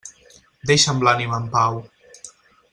Deixa'm 0.71 1.05
l'ànima 1.09 1.39
en 1.43 1.47
pau. 1.57 1.81